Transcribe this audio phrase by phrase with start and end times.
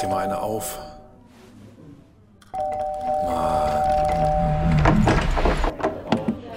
[0.00, 0.78] dir mal eine auf.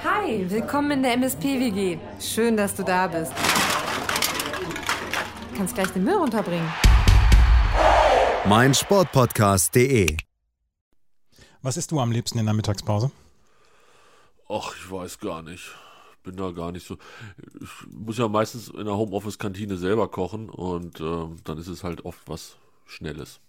[0.04, 1.98] Hi, willkommen in der MSP-WG.
[2.20, 3.34] Schön, dass du da bist.
[5.52, 6.72] Du kannst gleich den Müll runterbringen.
[8.46, 10.18] mein Sportpodcast.de.
[11.62, 13.12] Was isst du am liebsten in der Mittagspause?
[14.50, 15.72] Ach, ich weiß gar nicht.
[16.24, 16.98] Bin da gar nicht so.
[17.62, 22.06] Ich muss ja meistens in der Homeoffice-Kantine selber kochen und ähm, dann ist es halt
[22.06, 23.40] oft was Schnelles.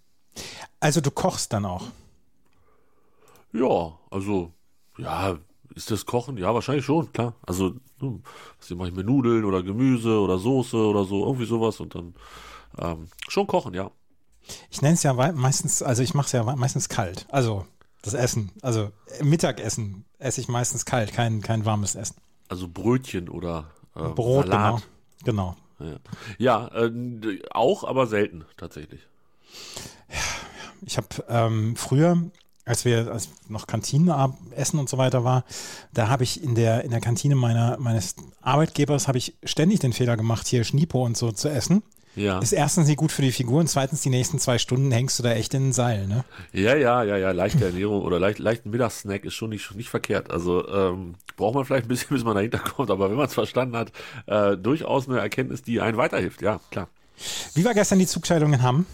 [0.81, 1.87] Also du kochst dann auch.
[3.53, 4.53] Ja, also,
[4.99, 5.39] ja,
[5.75, 6.37] ist das Kochen?
[6.37, 7.35] Ja, wahrscheinlich schon, klar.
[7.47, 8.23] Also, hm,
[8.59, 12.15] was mache ich mir Nudeln oder Gemüse oder Soße oder so, irgendwie sowas und dann
[12.79, 13.91] ähm, schon kochen, ja.
[14.71, 17.27] Ich nenne es ja meistens, also ich mache es ja meistens kalt.
[17.31, 17.67] Also
[18.03, 18.91] das Essen, also
[19.23, 22.17] Mittagessen esse ich meistens kalt, kein, kein warmes Essen.
[22.49, 24.83] Also Brötchen oder äh, Brot, Salat.
[25.25, 25.57] genau.
[25.79, 25.99] genau.
[26.39, 29.01] Ja, ja äh, auch, aber selten tatsächlich.
[30.87, 32.19] Ich habe ähm, früher,
[32.65, 35.45] als wir als noch Kantinenessen essen und so weiter war,
[35.93, 39.93] da habe ich in der in der Kantine meiner meines Arbeitgebers habe ich ständig den
[39.93, 41.83] Fehler gemacht, hier Schnipo und so zu essen.
[42.17, 42.39] Ja.
[42.39, 45.23] Ist erstens nicht gut für die Figur und zweitens die nächsten zwei Stunden hängst du
[45.23, 46.25] da echt in den Seil, ne?
[46.53, 50.31] Ja, ja, ja, ja, leichte Ernährung oder leicht, leichten Mittagssnack ist schon nicht, nicht verkehrt.
[50.31, 53.35] Also ähm, braucht man vielleicht ein bisschen, bis man dahinter kommt, aber wenn man es
[53.35, 53.91] verstanden hat,
[54.27, 56.89] äh, durchaus eine Erkenntnis, die einen weiterhilft, ja, klar.
[57.55, 58.87] Wie war gestern die Zugscheidung in Hamm?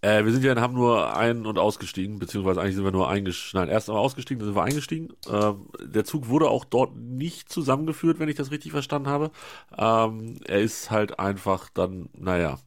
[0.00, 3.08] Äh, wir sind ja in Hamm nur ein- und ausgestiegen, beziehungsweise eigentlich sind wir nur
[3.08, 3.60] eingestiegen.
[3.60, 5.08] Nein, erst einmal ausgestiegen, dann sind wir eingestiegen.
[5.28, 9.32] Ähm, der Zug wurde auch dort nicht zusammengeführt, wenn ich das richtig verstanden habe.
[9.76, 12.58] Ähm, er ist halt einfach dann, naja,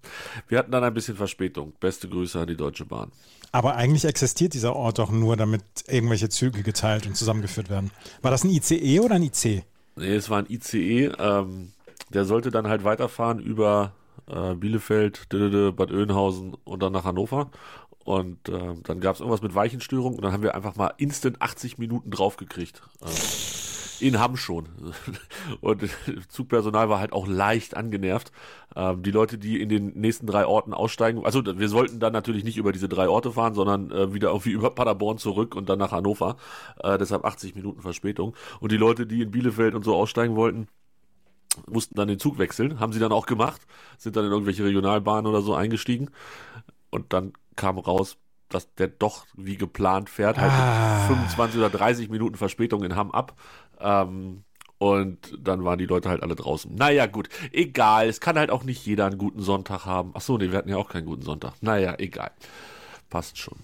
[0.50, 1.74] wir hatten dann ein bisschen Verspätung.
[1.80, 3.12] Beste Grüße an die Deutsche Bahn.
[3.54, 7.92] Aber eigentlich existiert dieser Ort doch nur, damit irgendwelche Züge geteilt und zusammengeführt werden.
[8.22, 9.64] War das ein ICE oder ein IC?
[9.96, 11.12] Nee, es war ein ICE.
[11.18, 11.74] Ähm,
[12.10, 13.94] der sollte dann halt weiterfahren über
[14.28, 17.52] äh, Bielefeld, Dödede, Bad Oeynhausen und dann nach Hannover.
[18.04, 21.42] Und äh, dann gab es irgendwas mit Weichenstörung und dann haben wir einfach mal instant
[21.42, 22.82] 80 Minuten draufgekriegt.
[23.02, 23.10] Äh,
[24.02, 24.68] in Hamm schon.
[25.62, 25.88] Und
[26.28, 28.32] Zugpersonal war halt auch leicht angenervt.
[28.76, 32.44] Ähm, die Leute, die in den nächsten drei Orten aussteigen, also wir sollten dann natürlich
[32.44, 35.80] nicht über diese drei Orte fahren, sondern äh, wieder irgendwie über Paderborn zurück und dann
[35.80, 36.38] nach Hannover.
[36.80, 38.36] Äh, deshalb 80 Minuten Verspätung.
[38.60, 40.68] Und die Leute, die in Bielefeld und so aussteigen wollten,
[41.70, 43.62] mussten dann den Zug wechseln, haben sie dann auch gemacht,
[43.98, 46.10] sind dann in irgendwelche Regionalbahnen oder so eingestiegen
[46.90, 48.18] und dann kam raus,
[48.50, 51.00] dass der doch wie geplant fährt, halt Ah.
[51.10, 53.34] mit 25 oder 30 Minuten Verspätung in Hamm ab.
[53.80, 54.44] Ähm,
[54.78, 56.74] und dann waren die Leute halt alle draußen.
[56.74, 58.08] Naja, gut, egal.
[58.10, 60.12] Es kann halt auch nicht jeder einen guten Sonntag haben.
[60.16, 61.54] Ach so, nee, wir hatten ja auch keinen guten Sonntag.
[61.62, 62.32] Naja, egal.
[63.10, 63.58] Passt schon.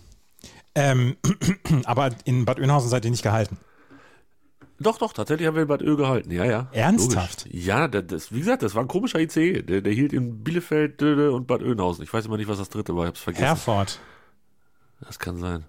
[0.76, 1.18] Ähm,
[1.86, 3.58] aber in Bad Oeynhausen seid ihr nicht gehalten.
[4.80, 6.30] Doch, doch, tatsächlich haben wir in Bad Ö gehalten.
[6.32, 6.68] Ja, ja.
[6.72, 7.46] Ernsthaft?
[7.46, 7.66] Logisch.
[7.66, 9.64] Ja, das, wie gesagt, das war ein komischer ICE.
[9.64, 12.04] Der, der hielt in Bielefeld Döde und Bad Oeynhausen.
[12.04, 13.04] Ich weiß immer nicht, was das dritte war.
[13.06, 13.46] Ich hab's vergessen.
[13.46, 14.00] Herford.
[15.02, 15.66] Das kann sein.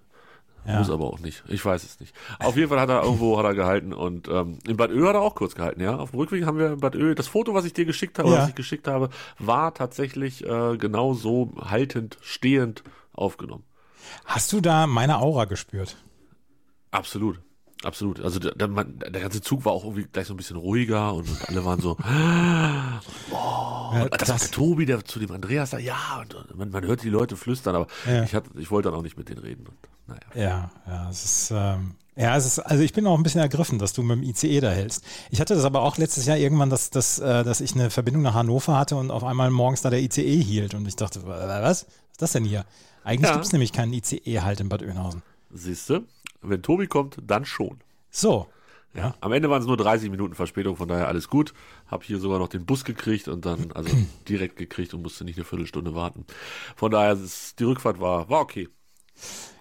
[0.66, 0.78] Ja.
[0.80, 1.42] Muss aber auch nicht.
[1.48, 2.14] Ich weiß es nicht.
[2.38, 5.14] Auf jeden Fall hat er irgendwo hat er gehalten und ähm, in Bad Ö hat
[5.14, 5.96] er auch kurz gehalten, ja.
[5.96, 8.28] Auf dem Rückweg haben wir in Bad Ö, das Foto, was ich dir geschickt habe,
[8.28, 8.38] Ja.
[8.42, 9.08] was ich geschickt habe,
[9.38, 12.82] war tatsächlich äh, genau so haltend, stehend
[13.14, 13.64] aufgenommen.
[14.26, 15.96] Hast du da meine Aura gespürt?
[16.90, 17.40] Absolut.
[17.84, 18.20] Absolut.
[18.20, 21.28] Also der, der, der ganze Zug war auch irgendwie gleich so ein bisschen ruhiger und,
[21.28, 21.96] und alle waren so,
[23.30, 27.02] Ja, das, war der Tobi, der zu dem Andreas sagt, ja, und, man, man hört
[27.02, 28.22] die Leute flüstern, aber Ja.
[28.24, 29.66] ich, hatte, ich wollte dann auch nicht mit denen reden.
[29.66, 30.20] Und, naja.
[30.34, 33.78] Ja, ja, es ist, ähm, ja, es ist, also ich bin auch ein bisschen ergriffen,
[33.78, 35.04] dass du mit dem ICE da hältst.
[35.30, 38.22] Ich hatte das aber auch letztes Jahr irgendwann, dass, dass, äh, dass ich eine Verbindung
[38.22, 41.38] nach Hannover hatte und auf einmal morgens da der ICE hielt und ich dachte, wa-
[41.62, 41.62] was?
[41.62, 42.64] Was ist das denn hier?
[43.04, 43.34] Eigentlich Ja.
[43.34, 45.22] gibt es nämlich keinen ICE halt in Bad Oeynhausen.
[45.54, 46.00] Siehst du,
[46.42, 47.78] wenn Tobi kommt, dann schon.
[48.10, 48.46] So.
[48.94, 49.14] Ja.
[49.20, 51.52] Am Ende waren es nur 30 Minuten Verspätung, von daher alles gut.
[51.86, 53.94] Hab hier sogar noch den Bus gekriegt und dann, also
[54.28, 56.24] direkt gekriegt und musste nicht eine Viertelstunde warten.
[56.74, 58.68] Von daher, ist, die Rückfahrt war, war okay.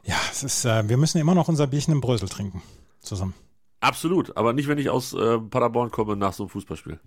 [0.03, 2.61] Ja, es ist, äh, wir müssen immer noch unser Bierchen im Brösel trinken.
[3.01, 3.33] Zusammen.
[3.79, 6.99] Absolut, aber nicht, wenn ich aus äh, Paderborn komme nach so einem Fußballspiel.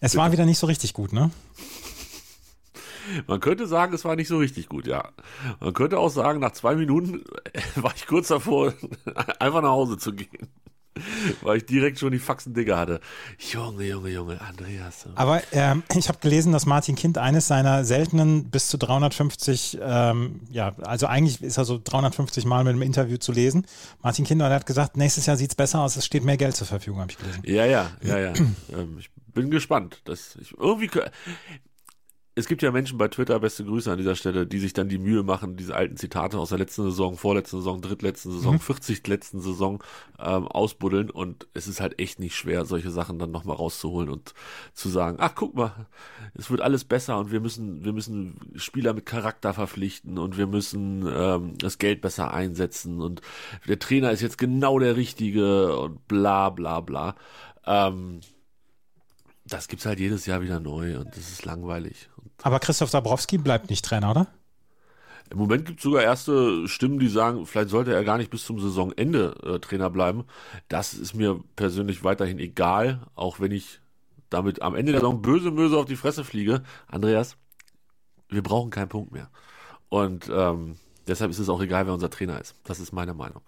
[0.00, 1.30] Es war wieder nicht so richtig gut, ne?
[3.26, 5.10] Man könnte sagen, es war nicht so richtig gut, ja.
[5.60, 7.24] Man könnte auch sagen, nach zwei Minuten
[7.76, 8.74] war ich kurz davor,
[9.38, 10.48] einfach nach Hause zu gehen.
[11.42, 13.00] Weil ich direkt schon die Faxen Digger hatte.
[13.38, 15.06] Junge, Junge, Junge, Andreas.
[15.14, 20.40] Aber ähm, ich habe gelesen, dass Martin Kind eines seiner seltenen bis zu 350, ähm,
[20.50, 23.66] ja, also eigentlich ist er so 350 Mal mit einem Interview zu lesen.
[24.02, 27.00] Martin Kind hat gesagt, nächstes Jahr sieht's besser aus, es steht mehr Geld zur Verfügung,
[27.00, 27.42] habe ich gelesen.
[27.44, 28.32] Ja, ja, ja, ja.
[28.72, 30.00] ähm, ich bin gespannt.
[30.04, 30.90] Dass ich irgendwie.
[32.40, 34.98] Es gibt ja Menschen bei Twitter, beste Grüße an dieser Stelle, die sich dann die
[34.98, 38.60] Mühe machen, diese alten Zitate aus der letzten Saison, vorletzten Saison, drittletzten Saison, mhm.
[38.60, 39.06] 40.
[39.06, 39.84] letzten Saison
[40.18, 44.34] ähm, ausbuddeln und es ist halt echt nicht schwer, solche Sachen dann nochmal rauszuholen und
[44.72, 45.86] zu sagen, ach guck mal,
[46.34, 50.46] es wird alles besser und wir müssen, wir müssen Spieler mit Charakter verpflichten und wir
[50.46, 53.20] müssen ähm, das Geld besser einsetzen und
[53.68, 57.14] der Trainer ist jetzt genau der Richtige und bla bla bla.
[57.66, 58.20] Ähm,
[59.50, 62.08] das gibt's halt jedes Jahr wieder neu und das ist langweilig.
[62.42, 64.26] Aber Christoph Dabrowski bleibt nicht Trainer, oder?
[65.30, 68.44] Im Moment gibt es sogar erste Stimmen, die sagen, vielleicht sollte er gar nicht bis
[68.44, 70.24] zum Saisonende äh, Trainer bleiben.
[70.68, 73.80] Das ist mir persönlich weiterhin egal, auch wenn ich
[74.28, 76.62] damit am Ende der Saison böse Möse auf die Fresse fliege.
[76.88, 77.36] Andreas,
[78.28, 79.30] wir brauchen keinen Punkt mehr.
[79.88, 80.76] Und ähm,
[81.06, 82.56] deshalb ist es auch egal, wer unser Trainer ist.
[82.64, 83.42] Das ist meine Meinung.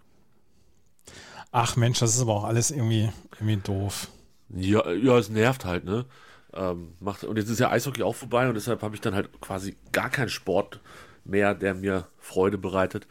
[1.51, 4.09] Ach Mensch, das ist aber auch alles irgendwie, irgendwie doof.
[4.51, 6.07] Ja, ja, es nervt halt, ne?
[6.55, 9.41] Ähm, macht, und jetzt ist ja Eishockey auch vorbei und deshalb habe ich dann halt
[9.41, 10.81] quasi gar keinen Sport
[11.25, 13.07] mehr, der mir Freude bereitet.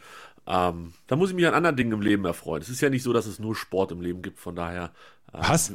[0.46, 2.62] Ähm, da muss ich mich an anderen Dingen im Leben erfreuen.
[2.62, 4.92] Es ist ja nicht so, dass es nur Sport im Leben gibt, von daher.
[5.32, 5.72] Äh, Was?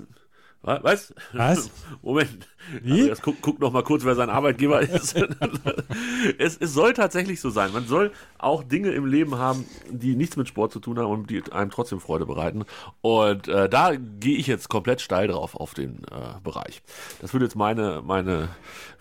[0.62, 1.14] Was?
[1.34, 1.70] Was?
[2.02, 2.48] Moment.
[2.82, 3.10] Wie?
[3.10, 5.16] Also guck, guck noch mal kurz, wer sein Arbeitgeber ist.
[6.38, 7.72] es, es soll tatsächlich so sein.
[7.72, 11.30] Man soll auch Dinge im Leben haben, die nichts mit Sport zu tun haben und
[11.30, 12.66] die einem trotzdem Freude bereiten.
[13.02, 16.82] Und äh, da gehe ich jetzt komplett steil drauf auf den äh, Bereich.
[17.22, 18.50] Das wird jetzt meine, meine,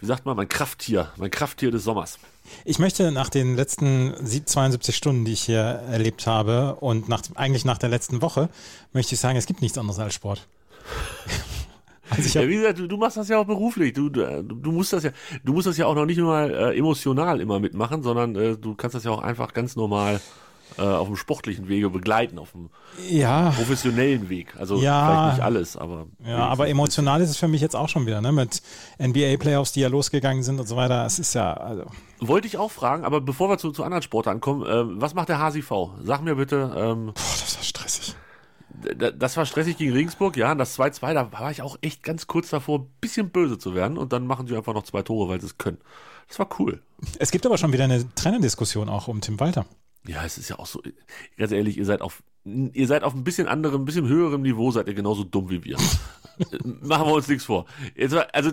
[0.01, 2.19] wie sagt man, mein Krafttier, mein Krafttier des Sommers.
[2.65, 7.65] Ich möchte nach den letzten 72 Stunden, die ich hier erlebt habe und nach, eigentlich
[7.65, 8.49] nach der letzten Woche,
[8.93, 10.47] möchte ich sagen, es gibt nichts anderes als Sport.
[12.09, 13.93] Also ja, wie gesagt, du, du, machst das ja auch beruflich.
[13.93, 15.11] Du, du, du, musst das ja,
[15.45, 18.75] du musst das ja auch noch nicht immer äh, emotional immer mitmachen, sondern äh, du
[18.75, 20.21] kannst das ja auch einfach ganz normal
[20.79, 22.71] äh, auf dem sportlichen Wege begleiten, auf dem
[23.09, 23.51] ja.
[23.51, 24.55] professionellen Weg.
[24.57, 25.07] Also ja.
[25.07, 26.07] vielleicht nicht alles, aber.
[26.25, 28.33] Ja, aber emotional ist es für mich jetzt auch schon wieder, ne?
[28.33, 28.63] Mit
[29.01, 31.05] NBA-Playoffs, die ja losgegangen sind und so weiter.
[31.07, 31.87] Es ist ja, also.
[32.21, 35.29] Wollte ich auch fragen, aber bevor wir zu, zu anderen Sportarten kommen, äh, was macht
[35.29, 35.71] der HSV?
[36.03, 36.73] Sag mir bitte.
[36.77, 38.17] Ähm, Boah, das war stressig
[39.17, 40.53] das war stressig gegen Regensburg, ja.
[40.53, 43.75] Und das 2-2, da war ich auch echt ganz kurz davor, ein bisschen böse zu
[43.75, 43.99] werden.
[43.99, 45.79] Und dann machen sie einfach noch zwei Tore, weil sie es können.
[46.29, 46.83] Das war cool.
[47.19, 49.67] Es gibt aber schon wieder eine Trainerdiskussion auch um Tim Walter.
[50.07, 50.83] Ja, es ist ja auch so,
[51.37, 54.71] ganz ehrlich, ihr seid auf, ihr seid auf ein bisschen anderem, ein bisschen höherem Niveau,
[54.71, 55.77] seid ihr genauso dumm wie wir.
[56.65, 57.67] Machen wir uns nichts vor.
[57.95, 58.53] Jetzt, also,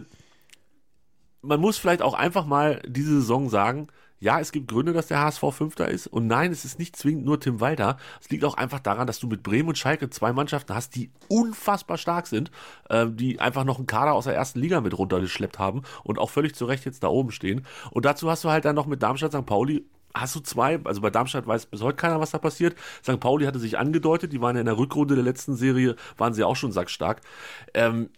[1.41, 3.87] man muss vielleicht auch einfach mal diese Saison sagen,
[4.23, 6.07] ja, es gibt Gründe, dass der HSV Fünfter ist.
[6.07, 7.97] Und nein, es ist nicht zwingend nur Tim Walter.
[8.21, 11.11] Es liegt auch einfach daran, dass du mit Bremen und Schalke zwei Mannschaften hast, die
[11.27, 12.49] unfassbar stark sind,
[12.89, 16.29] äh, die einfach noch einen Kader aus der ersten Liga mit runtergeschleppt haben und auch
[16.29, 17.65] völlig zu Recht jetzt da oben stehen.
[17.91, 19.45] Und dazu hast du halt dann noch mit Darmstadt St.
[19.45, 19.83] Pauli
[20.15, 22.75] hast du zwei, also bei Darmstadt weiß bis heute keiner, was da passiert.
[23.01, 23.19] St.
[23.19, 26.43] Pauli hatte sich angedeutet, die waren ja in der Rückrunde der letzten Serie, waren sie
[26.43, 27.21] auch schon sackstark.
[27.73, 28.09] Ähm,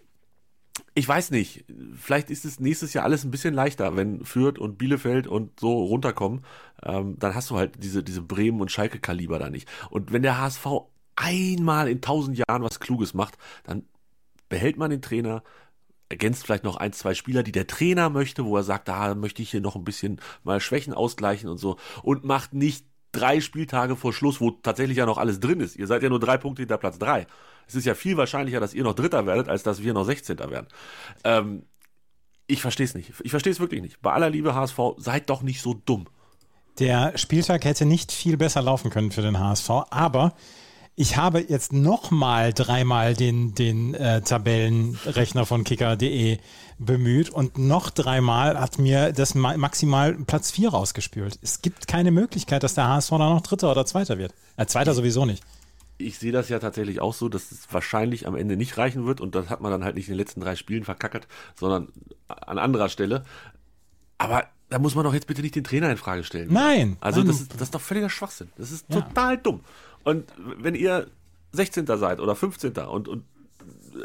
[0.94, 4.77] ich weiß nicht, vielleicht ist es nächstes Jahr alles ein bisschen leichter, wenn Fürth und
[4.77, 6.45] Bielefeld und so runterkommen.
[6.83, 9.69] Ähm, dann hast du halt diese, diese Bremen- und Schalke-Kaliber da nicht.
[9.89, 10.66] Und wenn der HSV
[11.16, 13.83] einmal in tausend Jahren was Kluges macht, dann
[14.50, 15.44] behält man den Trainer,
[16.10, 19.42] ergänzt vielleicht noch ein, zwei Spieler, die der Trainer möchte, wo er sagt, da möchte
[19.42, 23.95] ich hier noch ein bisschen mal Schwächen ausgleichen und so und macht nicht drei Spieltage
[23.95, 25.75] vor Schluss, wo tatsächlich ja noch alles drin ist.
[25.75, 27.27] Ihr seid ja nur drei Punkte hinter Platz drei.
[27.67, 30.38] Es ist ja viel wahrscheinlicher, dass ihr noch Dritter werdet, als dass wir noch 16.
[30.38, 30.67] werden.
[31.23, 31.63] Ähm,
[32.47, 33.13] ich verstehe es nicht.
[33.23, 34.01] Ich verstehe es wirklich nicht.
[34.01, 36.07] Bei aller Liebe HSV, seid doch nicht so dumm.
[36.79, 40.33] Der Spieltag hätte nicht viel besser laufen können für den HSV, aber
[40.95, 46.39] ich habe jetzt nochmal dreimal den, den äh, Tabellenrechner von kicker.de
[46.77, 51.39] bemüht und noch dreimal hat mir das maximal Platz 4 rausgespült.
[51.41, 54.34] Es gibt keine Möglichkeit, dass der HSV da noch Dritter oder Zweiter wird.
[54.58, 55.43] Äh, Zweiter sowieso nicht
[55.98, 59.22] ich sehe das ja tatsächlich auch so, dass es wahrscheinlich am Ende nicht reichen wird
[59.22, 61.89] und das hat man dann halt nicht in den letzten drei Spielen verkackert, sondern
[62.27, 63.24] an anderer Stelle.
[64.17, 66.51] Aber da muss man doch jetzt bitte nicht den Trainer in Frage stellen.
[66.51, 66.98] Nein.
[67.00, 67.27] Also nein.
[67.27, 68.50] Das, ist, das ist doch völliger Schwachsinn.
[68.58, 69.01] Das ist ja.
[69.01, 69.62] total dumm.
[70.05, 71.07] Und wenn ihr
[71.51, 71.85] 16.
[71.85, 72.77] seid oder 15.
[72.77, 73.25] und, und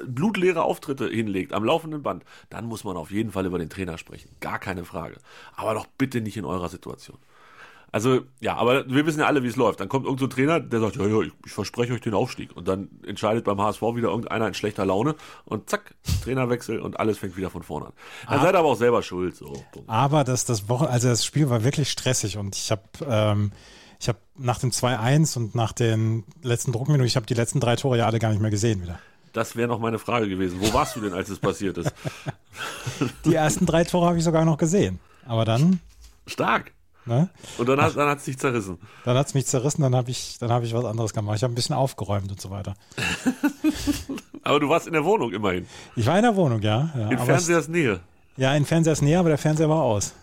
[0.07, 3.99] blutleere Auftritte hinlegt am laufenden Band, dann muss man auf jeden Fall über den Trainer
[3.99, 4.31] sprechen.
[4.41, 5.17] Gar keine Frage.
[5.55, 7.19] Aber doch bitte nicht in eurer Situation.
[7.93, 9.81] Also, ja, aber wir wissen ja alle, wie es läuft.
[9.81, 12.57] Dann kommt irgendein so Trainer, der sagt, ja, ja, ich, ich, verspreche euch den Aufstieg.
[12.57, 17.19] Und dann entscheidet beim HSV wieder irgendeiner in schlechter Laune und zack, Trainerwechsel und alles
[17.19, 17.93] fängt wieder von vorne an.
[18.29, 19.35] Dann ah, seid aber auch selber schuld.
[19.35, 19.53] So.
[19.89, 23.51] Aber das, das Woche, also das Spiel war wirklich stressig und ich habe ähm,
[24.01, 27.77] ich habe nach dem 2-1 und nach den letzten Druckminuten, ich habe die letzten drei
[27.77, 28.99] Tore ja alle gar nicht mehr gesehen wieder.
[29.35, 30.59] Das wäre noch meine Frage gewesen.
[30.61, 31.93] Wo warst du denn, als es passiert ist?
[33.25, 34.99] Die ersten drei Tore habe ich sogar noch gesehen.
[35.27, 35.81] Aber dann.
[36.27, 36.73] Stark.
[37.07, 37.29] Ne?
[37.59, 38.79] Und dann hat es dich zerrissen.
[39.05, 41.37] Dann hat es mich zerrissen, dann habe ich, hab ich was anderes gemacht.
[41.37, 42.75] Ich habe ein bisschen aufgeräumt und so weiter.
[44.43, 45.67] aber du warst in der Wohnung immerhin.
[45.97, 46.91] Ich war in der Wohnung, ja.
[46.97, 48.01] ja in Fernsehers Nähe.
[48.37, 50.15] Ja, in Fernsehers Nähe, aber der Fernseher war aus.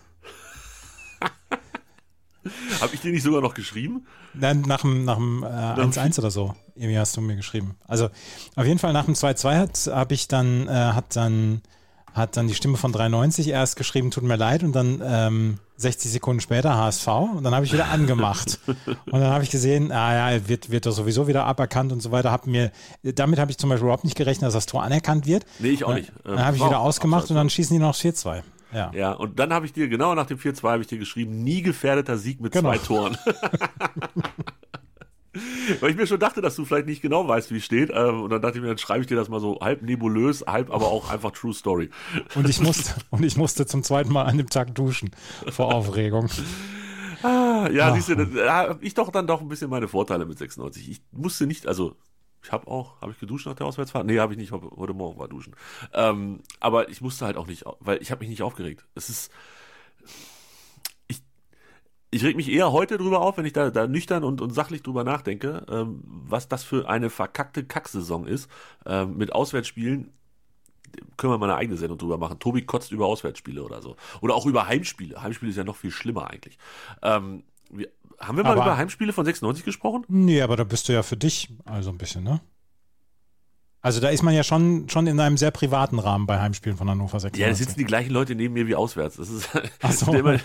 [2.80, 4.06] Habe ich dir nicht sogar noch geschrieben?
[4.34, 6.54] Nein, nach dem, nach dem äh, 1-1 oder so.
[6.74, 7.76] Irgendwie hast du mir geschrieben.
[7.86, 8.08] Also
[8.56, 11.62] auf jeden Fall nach dem 2-2 habe ich dann, äh, hat dann,
[12.12, 16.10] hat dann die Stimme von 93 erst geschrieben, tut mir leid, und dann ähm, 60
[16.10, 18.58] Sekunden später HSV und dann habe ich wieder angemacht.
[18.66, 22.10] und dann habe ich gesehen, ah ja, wird, wird doch sowieso wieder aberkannt und so
[22.10, 22.32] weiter.
[22.32, 25.44] Hab mir, damit habe ich zum Beispiel überhaupt nicht gerechnet, dass das Tor anerkannt wird.
[25.58, 26.12] Nee, ich auch nicht.
[26.24, 28.42] Dann, dann habe ich wieder ausgemacht und dann schießen die noch 4-2.
[28.72, 28.90] Ja.
[28.94, 31.62] ja, und dann habe ich dir, genau nach dem 4-2 habe ich dir geschrieben, nie
[31.62, 32.70] gefährdeter Sieg mit genau.
[32.70, 33.16] zwei Toren.
[35.80, 37.90] Weil ich mir schon dachte, dass du vielleicht nicht genau weißt, wie es steht.
[37.92, 40.44] Ähm, und dann dachte ich mir, dann schreibe ich dir das mal so halb nebulös,
[40.46, 41.90] halb aber auch einfach True Story.
[42.34, 45.10] Und ich musste, und ich musste zum zweiten Mal an dem Tag duschen
[45.50, 46.28] vor Aufregung.
[47.22, 47.94] Ah, ja, Ach.
[47.94, 50.88] siehst du, da habe ich doch dann doch ein bisschen meine Vorteile mit 96.
[50.88, 51.96] Ich musste nicht, also
[52.42, 54.06] ich habe auch, habe ich geduscht nach der Auswärtsfahrt?
[54.06, 55.54] Nee, habe ich nicht, heute Morgen war duschen.
[55.92, 58.86] Ähm, aber ich musste halt auch nicht, weil ich habe mich nicht aufgeregt.
[58.94, 59.32] Es ist,
[61.08, 61.22] ich,
[62.10, 64.82] ich reg mich eher heute drüber auf, wenn ich da, da nüchtern und, und sachlich
[64.82, 68.50] drüber nachdenke, ähm, was das für eine verkackte Kacksaison ist,
[68.86, 70.12] ähm, mit Auswärtsspielen.
[71.18, 72.38] Können wir mal eine eigene Sendung drüber machen.
[72.38, 73.96] Tobi kotzt über Auswärtsspiele oder so.
[74.22, 75.20] Oder auch über Heimspiele.
[75.20, 76.56] Heimspiele ist ja noch viel schlimmer eigentlich.
[77.02, 77.88] Ähm, wir,
[78.18, 80.04] haben wir mal aber, über Heimspiele von 96 gesprochen?
[80.08, 82.40] Nee, aber da bist du ja für dich also ein bisschen, ne?
[83.80, 86.90] Also da ist man ja schon, schon in einem sehr privaten Rahmen bei Heimspielen von
[86.90, 87.40] Hannover 96.
[87.40, 89.16] Ja, da sitzen die gleichen Leute neben mir wie auswärts.
[89.16, 89.48] Das ist,
[89.82, 90.12] Ach so.
[90.14, 90.38] immer,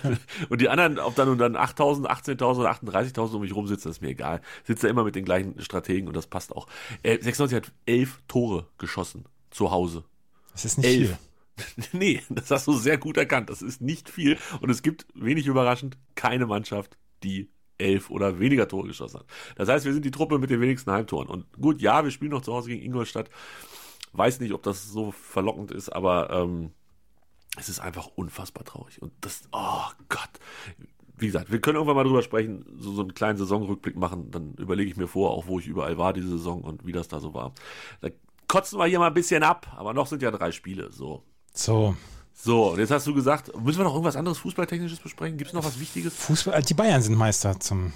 [0.49, 3.89] und die anderen, ob dann und dann 8.000, 18.000 oder 38.000 um mich rum sitzen,
[3.89, 4.41] ist mir egal.
[4.65, 6.67] Sitzt da immer mit den gleichen Strategen und das passt auch.
[7.01, 10.03] Äh, 96 hat elf Tore geschossen zu Hause.
[10.51, 11.09] Das ist nicht elf.
[11.09, 11.17] viel.
[11.91, 13.49] nee, das hast du sehr gut erkannt.
[13.49, 14.37] Das ist nicht viel.
[14.61, 19.25] Und es gibt, wenig überraschend, keine Mannschaft, die elf oder weniger Tore geschossen hat.
[19.55, 21.27] Das heißt, wir sind die Truppe mit den wenigsten Heimtoren.
[21.27, 23.29] Und gut, ja, wir spielen noch zu Hause gegen Ingolstadt.
[24.13, 26.71] Weiß nicht, ob das so verlockend ist, aber ähm,
[27.57, 29.01] es ist einfach unfassbar traurig.
[29.01, 30.29] Und das, oh Gott.
[31.15, 34.31] Wie gesagt, wir können irgendwann mal drüber sprechen, so, so einen kleinen Saisonrückblick machen.
[34.31, 37.07] Dann überlege ich mir vor, auch wo ich überall war diese Saison und wie das
[37.07, 37.53] da so war.
[38.01, 38.09] Da
[38.47, 40.91] kotzen wir hier mal ein bisschen ab, aber noch sind ja drei Spiele.
[40.91, 41.23] So.
[41.53, 41.95] So.
[42.33, 45.37] So, und jetzt hast du gesagt, müssen wir noch irgendwas anderes Fußballtechnisches besprechen?
[45.37, 46.13] Gibt es noch was Wichtiges?
[46.15, 47.93] Fußball, die Bayern sind Meister zum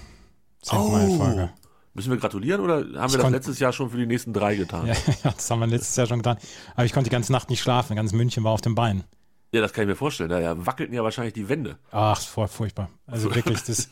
[0.62, 1.50] zehnten Mal in Folge.
[1.94, 4.54] Müssen wir gratulieren oder haben ich wir das letztes Jahr schon für die nächsten drei
[4.54, 4.86] getan?
[5.24, 6.38] Ja, das haben wir letztes Jahr schon getan.
[6.74, 7.96] Aber ich konnte die ganze Nacht nicht schlafen.
[7.96, 9.04] Ganz München war auf dem Bein.
[9.52, 10.28] Ja, das kann ich mir vorstellen.
[10.28, 11.78] Da wackelten ja wahrscheinlich die Wände.
[11.90, 12.90] Ach, voll furchtbar.
[13.06, 13.88] Also wirklich, das,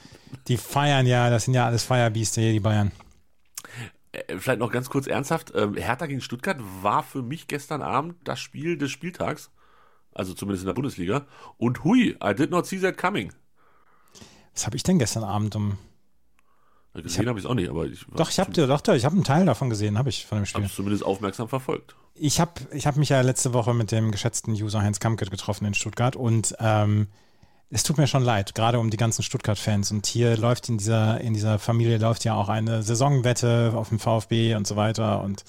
[0.48, 2.92] die feiern ja, das sind ja alles Feierbiester hier, die Bayern.
[4.12, 5.52] Äh, vielleicht noch ganz kurz ernsthaft.
[5.56, 9.50] Ähm, Hertha gegen Stuttgart war für mich gestern Abend das Spiel des Spieltags
[10.16, 11.26] also zumindest in der Bundesliga.
[11.58, 13.32] Und hui, I did not see that coming.
[14.54, 15.78] Was habe ich denn gestern Abend um?
[16.94, 18.06] Gesehen habe ich es auch nicht, aber ich.
[18.16, 20.46] Doch, ich habe doch, doch, ich habe einen Teil davon gesehen, habe ich von dem
[20.46, 20.62] Spiel.
[20.62, 21.94] Habe zumindest aufmerksam verfolgt.
[22.14, 25.66] Ich habe ich hab mich ja letzte Woche mit dem geschätzten User Heinz Kamket getroffen
[25.66, 27.08] in Stuttgart und ähm,
[27.68, 29.90] es tut mir schon leid, gerade um die ganzen Stuttgart-Fans.
[29.90, 33.99] Und hier läuft in dieser, in dieser Familie läuft ja auch eine Saisonwette auf dem
[33.99, 35.20] VfB und so weiter.
[35.23, 35.44] Und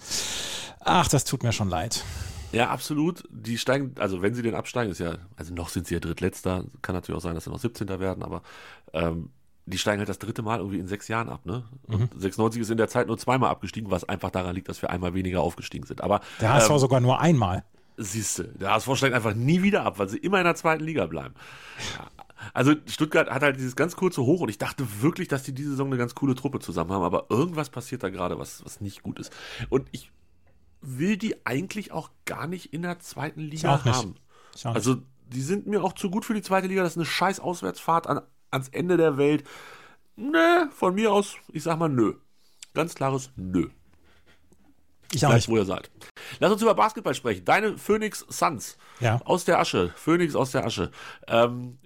[0.79, 2.03] ach, das tut mir schon leid.
[2.51, 3.23] Ja, absolut.
[3.29, 6.65] Die steigen, also wenn sie den absteigen, ist ja, also noch sind sie ja drittletzter,
[6.81, 7.87] kann natürlich auch sein, dass sie noch 17.
[7.99, 8.41] werden, aber
[8.93, 9.29] ähm,
[9.65, 11.65] die steigen halt das dritte Mal irgendwie in sechs Jahren ab, ne?
[11.87, 12.19] Und mhm.
[12.19, 15.13] 96 ist in der Zeit nur zweimal abgestiegen, was einfach daran liegt, dass wir einmal
[15.13, 16.01] weniger aufgestiegen sind.
[16.01, 17.65] Aber der HSV ähm, sogar nur einmal.
[17.97, 20.83] Siehst du, der HSV steigt einfach nie wieder ab, weil sie immer in der zweiten
[20.83, 21.33] Liga bleiben.
[22.53, 25.71] Also Stuttgart hat halt dieses ganz kurze Hoch und ich dachte wirklich, dass die diese
[25.71, 29.01] Saison eine ganz coole Truppe zusammen haben, aber irgendwas passiert da gerade, was, was nicht
[29.01, 29.33] gut ist.
[29.69, 30.11] Und ich
[30.81, 34.15] will die eigentlich auch gar nicht in der zweiten Liga haben.
[34.63, 36.83] Also die sind mir auch zu gut für die zweite Liga.
[36.83, 39.43] Das ist eine scheiß Auswärtsfahrt an, ans Ende der Welt.
[40.15, 42.15] Nö, von mir aus, ich sag mal nö.
[42.73, 43.69] Ganz klares Nö.
[45.13, 45.47] Ich auch nicht.
[45.47, 45.89] wo ihr seid.
[46.39, 47.45] Lass uns über Basketball sprechen.
[47.45, 49.21] Deine Phoenix Suns ja.
[49.25, 49.93] aus der Asche.
[49.95, 50.91] Phoenix aus der Asche.
[51.27, 51.77] Ähm,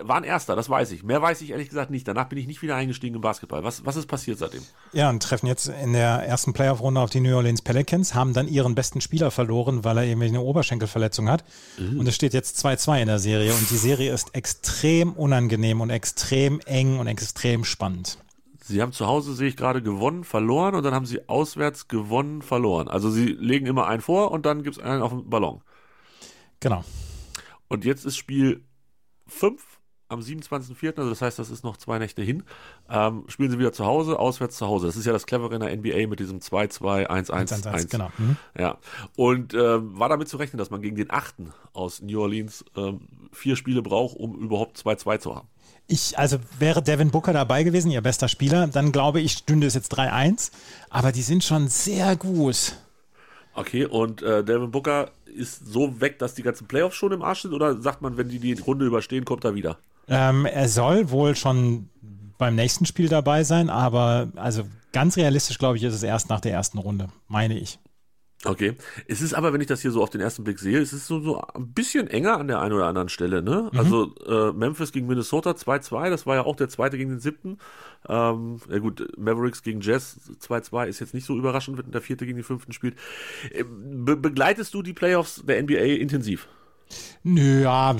[0.00, 1.02] waren Erster, das weiß ich.
[1.02, 2.06] Mehr weiß ich ehrlich gesagt nicht.
[2.06, 3.64] Danach bin ich nicht wieder eingestiegen im Basketball.
[3.64, 4.62] Was, was ist passiert seitdem?
[4.92, 8.48] Ja, und treffen jetzt in der ersten Playoff-Runde auf die New Orleans Pelicans, haben dann
[8.48, 11.44] ihren besten Spieler verloren, weil er irgendwie eine Oberschenkelverletzung hat.
[11.78, 12.00] Mhm.
[12.00, 13.52] Und es steht jetzt 2-2 in der Serie.
[13.52, 18.18] Und die Serie ist extrem unangenehm und extrem eng und extrem spannend.
[18.68, 22.42] Sie haben zu Hause, sehe ich gerade, gewonnen, verloren und dann haben sie auswärts gewonnen,
[22.42, 22.88] verloren.
[22.88, 25.62] Also sie legen immer einen vor und dann gibt es einen auf dem Ballon.
[26.58, 26.84] Genau.
[27.68, 28.64] Und jetzt ist Spiel
[29.28, 29.62] 5
[30.08, 32.44] am 27.04., also das heißt, das ist noch zwei Nächte hin,
[32.88, 34.86] ähm, spielen sie wieder zu Hause, auswärts zu Hause.
[34.86, 37.90] Das ist ja das Clevere in der NBA mit diesem 2-2-1-1-1.
[37.90, 38.10] Genau.
[38.18, 38.36] Mhm.
[38.58, 38.78] Ja.
[39.16, 43.00] Und ähm, war damit zu rechnen, dass man gegen den Achten aus New Orleans ähm,
[43.32, 45.48] vier Spiele braucht, um überhaupt 2-2 zu haben.
[45.88, 49.74] Ich, also wäre Devin Booker dabei gewesen, ihr bester Spieler, dann glaube ich, stünde es
[49.74, 50.50] jetzt 3-1.
[50.90, 52.76] Aber die sind schon sehr gut.
[53.54, 57.42] Okay, und äh, Devin Booker ist so weg, dass die ganzen Playoffs schon im Arsch
[57.42, 57.52] sind?
[57.52, 59.78] Oder sagt man, wenn die die Runde überstehen, kommt er wieder?
[60.08, 61.90] Ähm, er soll wohl schon
[62.38, 66.40] beim nächsten Spiel dabei sein, aber also ganz realistisch, glaube ich, ist es erst nach
[66.40, 67.78] der ersten Runde, meine ich.
[68.44, 68.76] Okay.
[69.08, 71.06] Es ist aber, wenn ich das hier so auf den ersten Blick sehe, es ist
[71.06, 73.42] so, so ein bisschen enger an der einen oder anderen Stelle.
[73.42, 73.70] Ne?
[73.72, 73.78] Mhm.
[73.78, 77.58] Also äh, Memphis gegen Minnesota 2-2, das war ja auch der zweite gegen den siebten.
[78.08, 82.26] Ähm, ja gut, Mavericks gegen Jazz 2-2 ist jetzt nicht so überraschend, wenn der vierte
[82.26, 82.96] gegen den fünften spielt.
[83.50, 86.46] Äh, be begleitest du die Playoffs der NBA intensiv?
[87.22, 87.96] Nö, ja,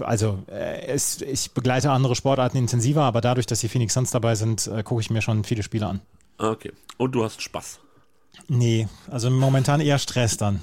[0.00, 4.34] also äh, es, ich begleite andere Sportarten intensiver, aber dadurch, dass die Phoenix Suns dabei
[4.34, 6.00] sind, äh, gucke ich mir schon viele Spiele an.
[6.38, 6.72] Okay.
[6.96, 7.80] Und du hast Spaß?
[8.48, 10.60] Nee, also momentan eher Stress dann.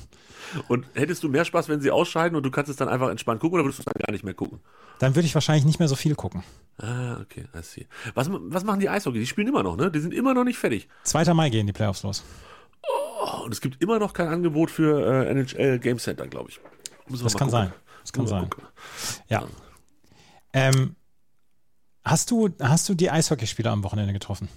[0.67, 3.41] Und hättest du mehr Spaß, wenn sie ausscheiden und du kannst es dann einfach entspannt
[3.41, 4.60] gucken oder würdest du es dann gar nicht mehr gucken?
[5.00, 6.43] Dann würde ich wahrscheinlich nicht mehr so viel gucken.
[6.79, 7.88] Ah, okay, I see.
[8.13, 9.19] Was, was machen die Eishockey?
[9.19, 9.91] Die spielen immer noch, ne?
[9.91, 10.88] Die sind immer noch nicht fertig.
[11.03, 11.34] 2.
[11.34, 12.24] Mai gehen die Playoffs los.
[12.88, 16.60] Oh, und es gibt immer noch kein Angebot für äh, NHL Game Center, glaube ich.
[17.09, 17.49] Das kann gucken.
[17.49, 17.73] sein.
[18.01, 18.49] Das kann sein.
[19.29, 19.45] Ja.
[20.53, 20.95] Ähm,
[22.03, 24.49] hast, du, hast du die Eishockeyspieler am Wochenende getroffen?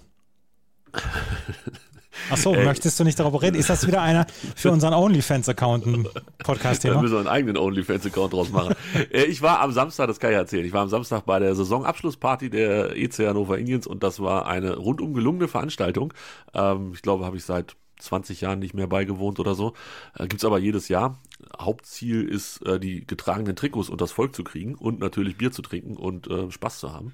[2.30, 3.56] Achso, möchtest du nicht darüber reden?
[3.56, 4.26] Ist das wieder einer
[4.56, 6.94] für unseren OnlyFans-Account ein Podcast-Thema?
[6.94, 8.74] Da müssen wir einen eigenen OnlyFans-Account draus machen.
[9.12, 11.54] Äh, ich war am Samstag, das kann ich erzählen, ich war am Samstag bei der
[11.54, 16.12] Saisonabschlussparty der EC Hannover Indians und das war eine rundum gelungene Veranstaltung.
[16.54, 19.74] Ähm, ich glaube, habe ich seit 20 Jahren nicht mehr beigewohnt oder so.
[20.18, 21.18] Äh, gibt's aber jedes Jahr.
[21.58, 25.62] Hauptziel ist, äh, die getragenen Trikots und das Volk zu kriegen und natürlich Bier zu
[25.62, 27.12] trinken und äh, Spaß zu haben.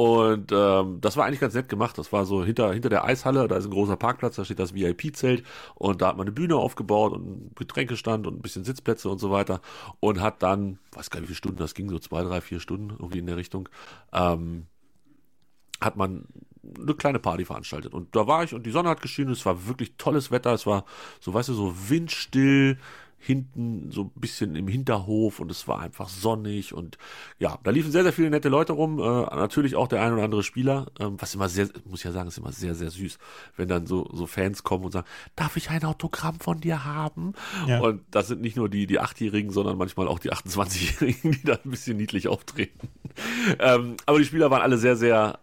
[0.00, 1.98] Und ähm, das war eigentlich ganz nett gemacht.
[1.98, 4.74] Das war so hinter, hinter der Eishalle, da ist ein großer Parkplatz, da steht das
[4.74, 9.10] VIP-Zelt und da hat man eine Bühne aufgebaut und einen Getränkestand und ein bisschen Sitzplätze
[9.10, 9.60] und so weiter.
[10.00, 12.60] Und hat dann, weiß gar nicht, wie viele Stunden das ging, so zwei, drei, vier
[12.60, 13.68] Stunden irgendwie in der Richtung,
[14.14, 14.68] ähm,
[15.82, 16.24] hat man
[16.78, 17.92] eine kleine Party veranstaltet.
[17.92, 20.64] Und da war ich und die Sonne hat geschienen, es war wirklich tolles Wetter, es
[20.66, 20.86] war
[21.20, 22.78] so, weißt du, so windstill,
[23.22, 26.96] hinten so ein bisschen im Hinterhof und es war einfach sonnig und
[27.38, 30.24] ja, da liefen sehr, sehr viele nette Leute rum, äh, natürlich auch der ein oder
[30.24, 33.18] andere Spieler, ähm, was immer sehr, muss ich ja sagen, ist immer sehr, sehr süß,
[33.56, 37.34] wenn dann so, so Fans kommen und sagen, darf ich ein Autogramm von dir haben?
[37.68, 37.80] Ja.
[37.80, 41.58] Und das sind nicht nur die, die Achtjährigen, sondern manchmal auch die 28-Jährigen, die da
[41.62, 42.88] ein bisschen niedlich auftreten.
[43.58, 45.40] ähm, aber die Spieler waren alle sehr, sehr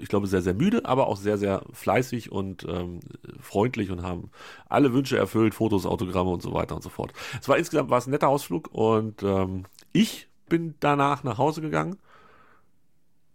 [0.00, 3.00] ich glaube, sehr, sehr müde, aber auch sehr, sehr fleißig und ähm,
[3.40, 4.30] freundlich und haben
[4.68, 7.12] alle Wünsche erfüllt, Fotos, Autogramme und so weiter und so fort.
[7.40, 11.60] Es war insgesamt war es ein netter Ausflug und ähm, ich bin danach nach Hause
[11.60, 11.98] gegangen.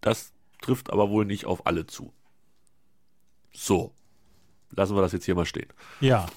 [0.01, 2.13] Das trifft aber wohl nicht auf alle zu.
[3.53, 3.91] So.
[4.71, 5.67] Lassen wir das jetzt hier mal stehen.
[5.99, 6.27] Ja.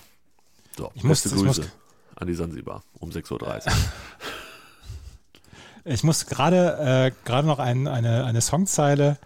[0.77, 1.77] So, ich beste muss, Grüße ich muss,
[2.17, 3.73] an die Sansibar um 6.30 Uhr.
[5.87, 9.19] Ich muss gerade äh, noch ein, eine, eine Songzeile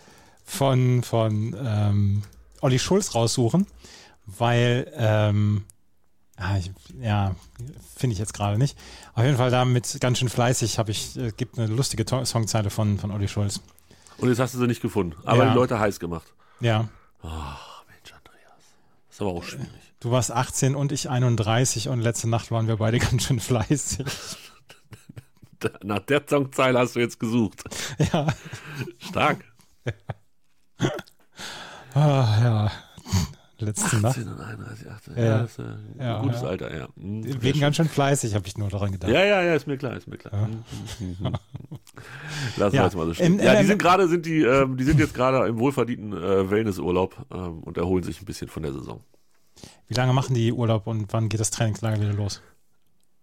[0.48, 2.22] von, von ähm,
[2.62, 3.66] Olli Schulz raussuchen,
[4.24, 5.64] weil, ähm,
[6.36, 6.56] ah,
[7.00, 7.36] ja,
[7.94, 8.76] finde ich jetzt gerade nicht.
[9.14, 12.98] Auf jeden Fall damit ganz schön fleißig habe ich, äh, gibt eine lustige Songzeile von,
[12.98, 13.60] von Olli Schulz.
[14.16, 15.50] Und jetzt hast du sie nicht gefunden, aber ja.
[15.50, 16.32] die Leute heiß gemacht.
[16.60, 16.88] Ja.
[17.22, 18.64] Ach, Mensch, Andreas.
[19.06, 19.68] Das ist aber auch schwierig.
[20.00, 24.06] Du warst 18 und ich 31 und letzte Nacht waren wir beide ganz schön fleißig.
[25.82, 27.62] Nach der Songzeile hast du jetzt gesucht.
[28.12, 28.28] Ja.
[28.98, 29.44] Stark.
[31.94, 32.72] ah, ja.
[33.60, 34.18] Letzte 18 Nacht.
[34.18, 35.16] und 31, 18.
[35.16, 36.48] Ja, ja, ist ein ja, gutes ja.
[36.48, 36.88] Alter, ja.
[36.94, 39.10] Mhm, Wegen ganz schön fleißig, habe ich nur daran gedacht.
[39.10, 40.32] Ja, ja, ja, ist mir klar, ist mir klar.
[40.32, 40.46] Ja.
[40.46, 41.32] Mhm, mhm,
[42.56, 43.40] Lassen wir jetzt mal so stehen.
[43.40, 47.16] ja, die sind gerade, sind die, ähm, die sind jetzt gerade im wohlverdienten äh, Wellnessurlaub
[47.32, 49.00] ähm, und erholen sich ein bisschen von der Saison.
[49.88, 52.40] Wie lange machen die Urlaub und wann geht das Trainingslager wieder los?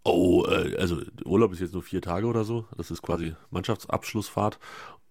[0.03, 2.65] Oh, äh, also Urlaub ist jetzt nur vier Tage oder so.
[2.75, 4.59] Das ist quasi Mannschaftsabschlussfahrt.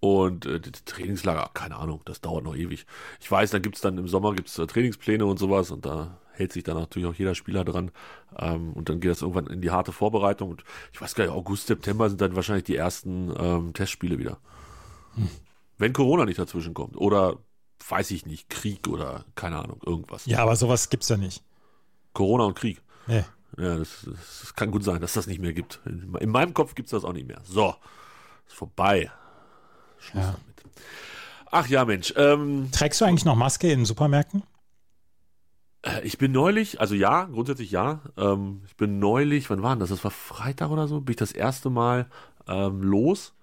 [0.00, 2.86] Und äh, Trainingslager, keine Ahnung, das dauert noch ewig.
[3.20, 6.52] Ich weiß, da gibt's dann im Sommer gibt's äh, Trainingspläne und sowas und da hält
[6.52, 7.90] sich dann natürlich auch jeder Spieler dran.
[8.38, 10.50] Ähm, und dann geht das irgendwann in die harte Vorbereitung.
[10.50, 14.38] Und ich weiß gar nicht, August, September sind dann wahrscheinlich die ersten ähm, Testspiele wieder.
[15.14, 15.28] Hm.
[15.78, 16.96] Wenn Corona nicht dazwischen kommt.
[16.96, 17.38] Oder
[17.88, 20.26] weiß ich nicht, Krieg oder keine Ahnung, irgendwas.
[20.26, 21.42] Ja, aber sowas gibt's ja nicht.
[22.12, 22.80] Corona und Krieg.
[23.06, 23.24] Nee.
[23.56, 25.80] Ja, das, das kann gut sein, dass das nicht mehr gibt.
[25.84, 27.40] In, in meinem Kopf gibt's das auch nicht mehr.
[27.44, 27.74] So,
[28.46, 29.10] ist vorbei.
[30.04, 30.32] Schluss ja.
[30.32, 30.76] damit.
[31.50, 32.12] Ach ja, Mensch.
[32.16, 34.42] Ähm, Trägst du eigentlich noch Maske in Supermärkten?
[35.82, 38.00] Äh, ich bin neulich, also ja, grundsätzlich ja.
[38.16, 39.90] Ähm, ich bin neulich, wann war das?
[39.90, 42.06] Das war Freitag oder so, bin ich das erste Mal
[42.48, 43.34] ähm, los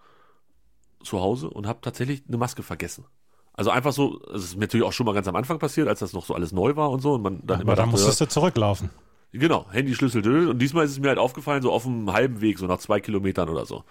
[1.04, 3.06] zu Hause und habe tatsächlich eine Maske vergessen.
[3.54, 6.00] Also einfach so, das ist mir natürlich auch schon mal ganz am Anfang passiert, als
[6.00, 7.91] das noch so alles neu war und so und man dann ja, immer aber dachte,
[7.91, 8.89] musstest du zurücklaufen.
[9.34, 12.67] Genau, Handyschlüssel und diesmal ist es mir halt aufgefallen, so auf dem halben Weg, so
[12.67, 13.84] nach zwei Kilometern oder so.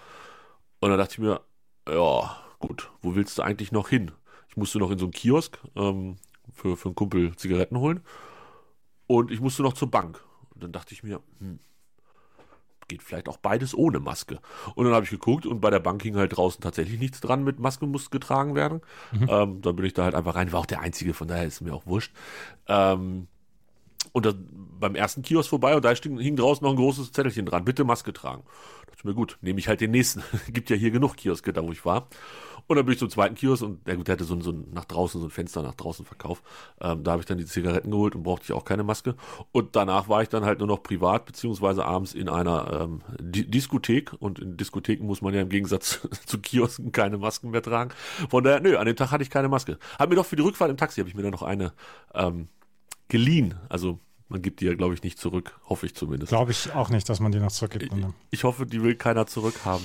[0.80, 1.40] Und dann dachte ich mir,
[1.88, 4.12] ja, gut, wo willst du eigentlich noch hin?
[4.49, 6.16] Ich musste noch in so einen Kiosk ähm,
[6.53, 8.01] für, für einen Kumpel Zigaretten holen
[9.07, 10.23] und ich musste noch zur Bank.
[10.55, 11.59] Und dann dachte ich mir, hm,
[12.90, 14.40] geht vielleicht auch beides ohne Maske.
[14.75, 17.44] Und dann habe ich geguckt und bei der Bank hing halt draußen tatsächlich nichts dran
[17.44, 18.83] mit Maske muss getragen werden.
[19.12, 19.27] Mhm.
[19.31, 21.61] Ähm, dann bin ich da halt einfach rein, war auch der Einzige, von daher ist
[21.61, 22.12] mir auch wurscht.
[22.66, 23.29] Ähm,
[24.12, 24.35] und das,
[24.81, 27.85] beim ersten Kiosk vorbei und da hing, hing draußen noch ein großes Zettelchen dran, bitte
[27.85, 28.42] Maske tragen.
[28.87, 30.23] Da dachte mir, gut, nehme ich halt den nächsten.
[30.53, 32.09] Gibt ja hier genug Kioske, da wo ich war.
[32.66, 34.68] Und dann bin ich zum zweiten Kiosk und der, der hatte so ein, so ein
[34.73, 36.42] nach draußen, so ein Fenster nach draußen Verkauf.
[36.81, 39.16] Ähm, da habe ich dann die Zigaretten geholt und brauchte ich auch keine Maske.
[39.51, 44.12] Und danach war ich dann halt nur noch privat, beziehungsweise abends in einer ähm, Diskothek.
[44.20, 47.90] Und in Diskotheken muss man ja im Gegensatz zu Kiosken keine Masken mehr tragen.
[48.29, 49.79] Von daher, nö, an dem Tag hatte ich keine Maske.
[49.99, 51.73] Hab mir doch für die Rückfahrt im Taxi, habe ich mir dann noch eine
[52.14, 52.46] ähm,
[53.11, 53.55] geliehen.
[53.68, 53.99] Also
[54.31, 56.31] man gibt die ja, glaube ich, nicht zurück, hoffe ich zumindest.
[56.31, 57.92] Glaube ich auch nicht, dass man die noch zurückgibt.
[57.92, 59.85] Ich, ich hoffe, die will keiner zurückhaben.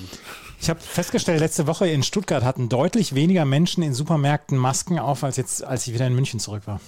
[0.61, 5.23] Ich habe festgestellt, letzte Woche in Stuttgart hatten deutlich weniger Menschen in Supermärkten Masken auf,
[5.23, 6.79] als jetzt, als ich wieder in München zurück war.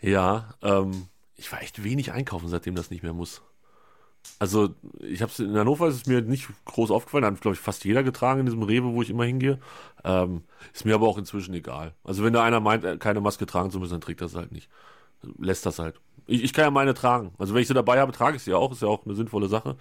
[0.00, 1.06] Ja, ähm,
[1.36, 3.40] ich war echt wenig einkaufen, seitdem das nicht mehr muss.
[4.40, 7.54] Also, ich habe es in Hannover ist es mir nicht groß aufgefallen, da hat, glaube
[7.54, 9.60] ich, fast jeder getragen in diesem Rewe, wo ich immer hingehe.
[10.04, 11.94] Ähm, ist mir aber auch inzwischen egal.
[12.02, 14.68] Also, wenn da einer meint, keine Maske tragen zu müssen, dann trägt das halt nicht.
[15.38, 16.00] Lässt das halt.
[16.26, 17.32] Ich, ich kann ja meine tragen.
[17.38, 18.72] Also wenn ich sie dabei habe, trage ich sie auch.
[18.72, 19.76] Ist ja auch eine sinnvolle Sache.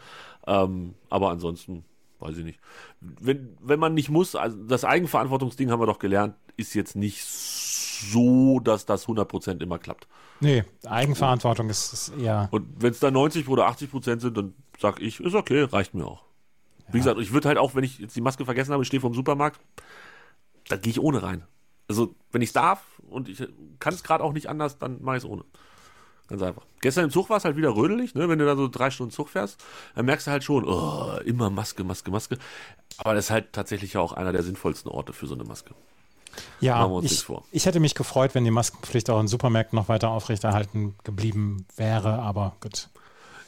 [0.48, 1.86] Ähm, aber ansonsten,
[2.20, 2.60] weiß ich nicht.
[3.00, 7.26] Wenn, wenn man nicht muss, also das Eigenverantwortungsding haben wir doch gelernt, ist jetzt nicht
[7.26, 10.08] so, dass das 100% immer klappt.
[10.40, 12.48] Nee, Eigenverantwortung ist, ist eher.
[12.52, 16.06] Und wenn es da 90 oder 80% sind, dann sag ich, ist okay, reicht mir
[16.06, 16.24] auch.
[16.88, 16.94] Ja.
[16.94, 19.02] Wie gesagt, ich würde halt auch, wenn ich jetzt die Maske vergessen habe, ich stehe
[19.02, 19.60] vor dem Supermarkt,
[20.68, 21.44] dann gehe ich ohne rein.
[21.92, 23.46] Also, wenn ich darf und ich
[23.80, 25.44] kann es gerade auch nicht anders, dann mache ich es ohne.
[26.30, 26.64] Ganz einfach.
[26.80, 28.30] Gestern im Zug war es halt wieder rödelig, ne?
[28.30, 29.62] wenn du da so drei Stunden Zug fährst,
[29.96, 32.38] dann merkst du halt schon, oh, immer Maske, Maske, Maske.
[32.98, 35.76] Aber das ist halt tatsächlich auch einer der sinnvollsten Orte für so eine Maske.
[36.62, 40.96] Ja, ich, ich hätte mich gefreut, wenn die Maskenpflicht auch in Supermärkten noch weiter aufrechterhalten
[41.04, 42.88] geblieben wäre, aber gut.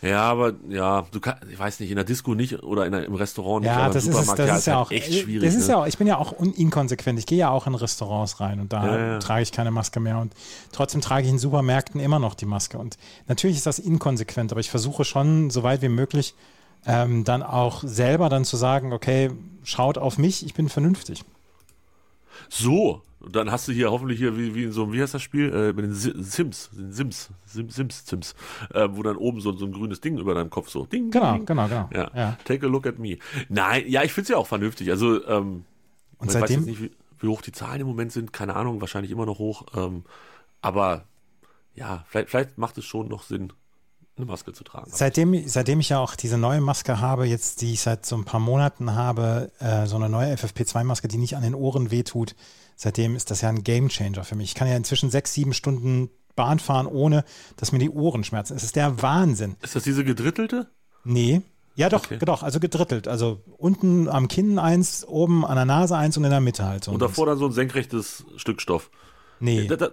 [0.03, 3.15] Ja, aber ja, du kannst, ich weiß nicht, in der Disco nicht oder in im
[3.15, 3.73] Restaurant nicht.
[3.73, 5.47] Ja, das ist, das ja, ist ja halt auch echt schwierig.
[5.47, 5.73] Das ist ne?
[5.73, 7.17] ja auch, ich bin ja auch inkonsequent.
[7.19, 9.19] Ich gehe ja auch in Restaurants rein und da ja, ja.
[9.19, 10.33] trage ich keine Maske mehr und
[10.73, 12.77] trotzdem trage ich in Supermärkten immer noch die Maske.
[12.77, 16.35] Und natürlich ist das inkonsequent, aber ich versuche schon, so weit wie möglich,
[16.85, 19.31] ähm, dann auch selber dann zu sagen, okay,
[19.63, 21.23] schaut auf mich, ich bin vernünftig.
[22.49, 25.13] So, und dann hast du hier hoffentlich hier, wie, wie in so einem, wie heißt
[25.13, 25.49] das Spiel?
[25.53, 28.35] Äh, mit den Sims, den Sims, Sims, Sims, Sims,
[28.73, 30.85] äh, wo dann oben so, so ein grünes Ding über deinem Kopf so.
[30.85, 31.45] Ding, genau, ding.
[31.45, 31.89] genau, genau.
[31.93, 32.11] Ja.
[32.13, 32.37] ja.
[32.43, 33.17] Take a look at me.
[33.47, 34.89] Nein, ja, ich finde es ja auch vernünftig.
[34.91, 35.63] Also, ähm,
[36.17, 38.57] und seitdem, ich weiß jetzt nicht, wie, wie, hoch die Zahlen im Moment sind, keine
[38.57, 39.67] Ahnung, wahrscheinlich immer noch hoch.
[39.73, 40.03] Ähm,
[40.61, 41.05] aber
[41.75, 43.53] ja, vielleicht, vielleicht macht es schon noch Sinn,
[44.15, 44.91] eine Maske zu tragen.
[44.93, 48.25] Seitdem, seitdem ich ja auch diese neue Maske habe, jetzt die ich seit so ein
[48.25, 52.35] paar Monaten habe, äh, so eine neue FFP2-Maske, die nicht an den Ohren wehtut,
[52.75, 54.49] seitdem ist das ja ein Gamechanger für mich.
[54.49, 57.23] Ich kann ja inzwischen sechs, sieben Stunden Bahn fahren, ohne
[57.57, 58.55] dass mir die Ohren schmerzen.
[58.55, 59.55] Es ist der Wahnsinn.
[59.61, 60.67] Ist das diese gedrittelte?
[61.03, 61.41] Nee.
[61.75, 62.19] Ja, doch, okay.
[62.19, 63.07] doch, also gedrittelt.
[63.07, 66.83] Also unten am Kinn eins, oben an der Nase eins und in der Mitte halt
[66.83, 66.91] so.
[66.91, 68.91] Und davor dann so ein senkrechtes Stück Stoff.
[69.39, 69.67] Nee.
[69.67, 69.89] Da, da,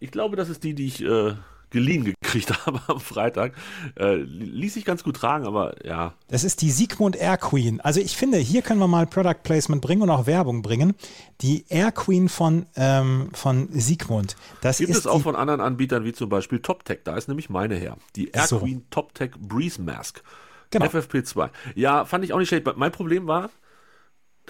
[0.00, 1.34] ich glaube, das ist die, die ich äh,
[1.70, 3.52] geliehen gekriegt habe am Freitag.
[3.98, 6.14] Äh, ließ sich ganz gut tragen, aber ja.
[6.28, 7.80] Das ist die Sigmund Air Queen.
[7.80, 10.94] Also ich finde, hier können wir mal Product Placement bringen und auch Werbung bringen.
[11.40, 14.36] Die Air Queen von, ähm, von Sigmund.
[14.60, 17.00] Das Gibt es auch von anderen Anbietern wie zum Beispiel TopTech.
[17.04, 17.96] Da ist nämlich meine her.
[18.16, 18.60] Die Air so.
[18.60, 20.22] Queen TopTech Breeze Mask.
[20.70, 20.86] Genau.
[20.86, 21.50] FFP2.
[21.74, 22.66] Ja, fand ich auch nicht schlecht.
[22.76, 23.50] Mein Problem war,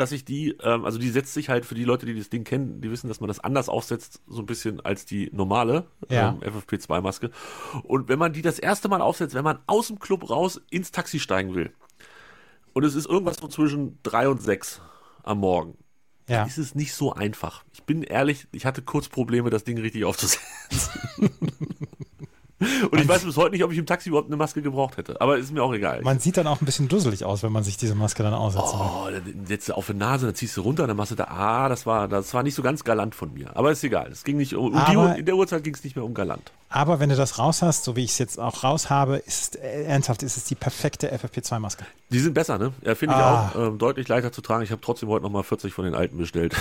[0.01, 2.45] dass ich die, ähm, also die setzt sich halt für die Leute, die das Ding
[2.45, 6.31] kennen, die wissen, dass man das anders aufsetzt, so ein bisschen als die normale ja.
[6.31, 7.31] ähm, FFP2-Maske.
[7.83, 10.93] Und wenn man die das erste Mal aufsetzt, wenn man aus dem Club raus ins
[10.93, 11.73] Taxi steigen will,
[12.73, 14.81] und es ist irgendwas so zwischen drei und sechs
[15.25, 15.77] am Morgen,
[16.29, 16.45] ja.
[16.45, 17.65] ist es nicht so einfach.
[17.73, 20.41] Ich bin ehrlich, ich hatte kurz Probleme, das Ding richtig aufzusetzen.
[22.90, 25.21] Und ich weiß bis heute nicht, ob ich im Taxi überhaupt eine Maske gebraucht hätte.
[25.21, 26.03] Aber ist mir auch egal.
[26.03, 28.75] Man sieht dann auch ein bisschen dusselig aus, wenn man sich diese Maske dann aussetzt.
[28.75, 31.25] Oh, dann setzt du auf die Nase, dann ziehst du runter, dann machst du da,
[31.25, 33.57] ah, das war, das war nicht so ganz galant von mir.
[33.57, 34.11] Aber ist egal.
[34.11, 36.53] Es ging nicht um, um die, in der Uhrzeit ging es nicht mehr um galant.
[36.71, 39.57] Aber wenn du das raus hast, so wie ich es jetzt auch raus habe, ist
[39.57, 41.87] äh, ernsthaft, ist es die perfekte FFP2-Maske.
[42.11, 42.73] Die sind besser, ne?
[42.83, 43.51] Ja, finde ah.
[43.55, 44.62] ich auch ähm, deutlich leichter zu tragen.
[44.64, 46.55] Ich habe trotzdem heute nochmal 40 von den alten bestellt.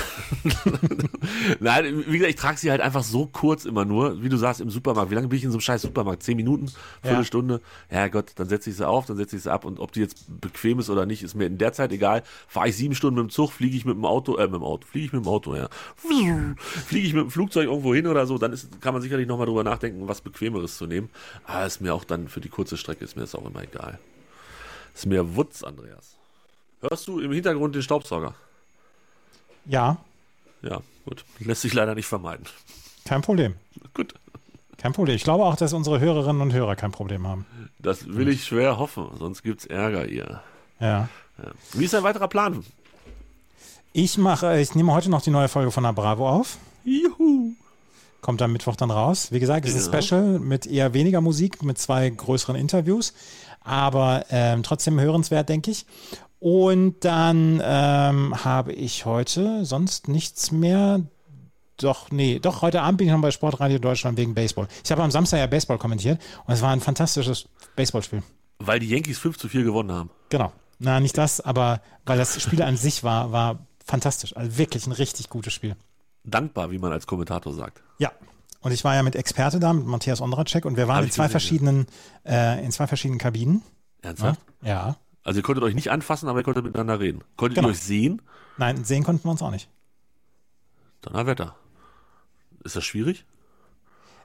[1.59, 4.61] Nein, wie gesagt, ich trage sie halt einfach so kurz immer nur, wie du sagst,
[4.61, 5.11] im Supermarkt.
[5.11, 6.23] Wie lange bin ich in so einem scheiß Supermarkt?
[6.23, 6.71] Zehn Minuten?
[7.01, 7.61] Viertelstunde?
[7.89, 9.91] Ja, ja Gott, dann setze ich sie auf, dann setze ich sie ab und ob
[9.91, 12.23] die jetzt bequem ist oder nicht, ist mir in der Zeit egal.
[12.47, 14.63] Fahre ich sieben Stunden mit dem Zug, fliege ich mit dem Auto, äh, mit dem
[14.63, 15.69] Auto, fliege ich mit dem Auto, ja.
[15.95, 19.47] Fliege ich mit dem Flugzeug irgendwo hin oder so, dann ist, kann man sicherlich nochmal
[19.47, 21.09] drüber nachdenken, was bequemeres zu nehmen.
[21.45, 23.99] Aber ist mir auch dann für die kurze Strecke ist mir das auch immer egal.
[24.93, 26.15] Ist mir Wutz, Andreas.
[26.81, 28.35] Hörst du im Hintergrund den Staubsauger?
[29.65, 29.97] Ja.
[30.61, 31.23] Ja, gut.
[31.39, 32.45] Lässt sich leider nicht vermeiden.
[33.05, 33.55] Kein Problem.
[33.93, 34.13] Gut.
[34.77, 35.15] Kein Problem.
[35.15, 37.45] Ich glaube auch, dass unsere Hörerinnen und Hörer kein Problem haben.
[37.79, 40.41] Das will ich schwer hoffen, sonst gibt's Ärger ihr.
[40.79, 41.09] Ja.
[41.37, 41.51] Ja.
[41.73, 42.63] Wie ist dein weiterer Plan?
[43.93, 46.57] Ich mache, ich nehme heute noch die neue Folge von der Bravo auf.
[46.83, 47.53] Juhu.
[48.21, 49.31] Kommt am Mittwoch dann raus.
[49.31, 50.01] Wie gesagt, es ist ein Ja.
[50.01, 53.13] Special mit eher weniger Musik, mit zwei größeren Interviews,
[53.63, 55.85] aber ähm, trotzdem hörenswert, denke ich.
[56.39, 61.01] Und dann ähm, habe ich heute sonst nichts mehr.
[61.77, 64.67] Doch, nee, doch, heute Abend bin ich noch bei Sportradio Deutschland wegen Baseball.
[64.83, 68.23] Ich habe am Samstag ja Baseball kommentiert und es war ein fantastisches Baseballspiel.
[68.59, 70.09] Weil die Yankees 5 zu 4 gewonnen haben.
[70.29, 70.51] Genau.
[70.79, 74.35] Na, nicht das, aber weil das Spiel an sich war, war fantastisch.
[74.35, 75.75] Also wirklich ein richtig gutes Spiel.
[76.23, 77.81] Dankbar, wie man als Kommentator sagt.
[77.99, 78.11] Ja.
[78.61, 81.11] Und ich war ja mit Experte da, mit Matthias Ondracek und wir waren Hab in
[81.11, 81.87] zwei gesehen, verschiedenen,
[82.25, 83.61] äh, in zwei verschiedenen Kabinen.
[84.01, 84.41] Ernsthaft?
[84.63, 84.97] Ja.
[85.23, 87.21] Also ihr konntet euch nicht anfassen, aber ihr konntet miteinander reden.
[87.35, 87.67] Konntet Genau.
[87.69, 88.21] ihr euch sehen?
[88.57, 89.69] Nein, sehen konnten wir uns auch nicht.
[91.01, 91.55] Donnerwetter.
[92.67, 93.25] Ist das schwierig?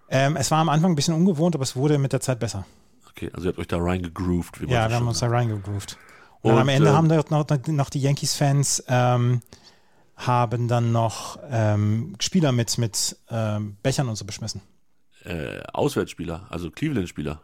[0.09, 2.67] Ähm, es war am Anfang ein bisschen ungewohnt, aber es wurde mit der Zeit besser.
[3.11, 5.97] Okay, also ihr habt euch da reingegroovt, wie man Ja, wir haben uns da reingegroovt.
[6.41, 9.43] Und, Und, am Ende ähm, haben dort noch, noch die Yankees-Fans ähm,
[10.17, 14.61] haben dann noch ähm, Spieler mit, mit ähm, Bechern und so beschmissen.
[15.25, 17.41] äh, Auswärtsspieler, also Cleveland-Spieler.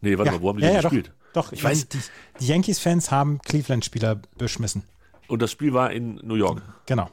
[0.00, 0.90] Nee, warte Ja, mal, wo haben die ja, denn ja, doch.
[0.90, 1.12] gespielt?
[1.34, 1.98] Doch, ich Ich weiß, weiß- die,
[2.40, 4.84] die Yankees-Fans haben Cleveland-Spieler beschmissen.
[5.28, 6.62] Und das Spiel war in New York.
[6.86, 7.10] Genau.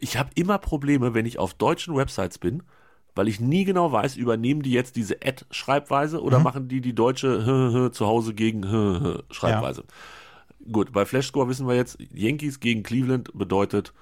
[0.00, 2.62] Ich habe immer Probleme, wenn ich auf deutschen Websites bin,
[3.14, 6.22] weil ich nie genau weiß, übernehmen die jetzt diese Ad-Schreibweise Mhm.
[6.22, 8.62] oder machen die die deutsche zu Hause gegen
[9.30, 9.84] Schreibweise.
[10.70, 13.92] Gut, bei Flashscore wissen wir jetzt, Yankees gegen Cleveland bedeutet,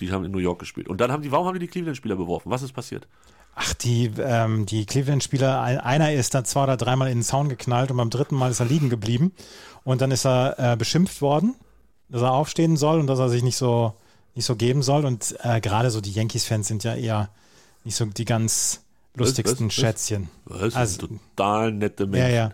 [0.00, 0.88] die haben in New York gespielt.
[0.88, 2.50] Und dann haben die, warum haben die die Cleveland-Spieler beworfen?
[2.50, 3.06] Was ist passiert?
[3.54, 7.48] Ach, die, ähm, die Cleveland-Spieler, ein- einer ist da zwei oder dreimal in den Zaun
[7.50, 9.32] geknallt und beim dritten Mal ist er liegen geblieben.
[9.84, 11.54] Und dann ist er äh, beschimpft worden,
[12.08, 13.92] dass er aufstehen soll und dass er sich nicht so,
[14.40, 15.04] nicht so geben soll.
[15.04, 17.28] Und äh, gerade so die Yankees-Fans sind ja eher
[17.84, 18.80] nicht so die ganz
[19.14, 19.80] lustigsten was, was?
[19.80, 20.28] Schätzchen.
[20.48, 22.34] Das Also- total nette Ja, Menschen.
[22.34, 22.50] ja.